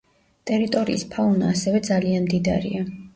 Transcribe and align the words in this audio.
ტერიტორიის 0.51 1.03
ფაუნა 1.11 1.51
ასევე 1.57 1.81
ძალიან 1.91 2.25
მდიდარია. 2.25 2.83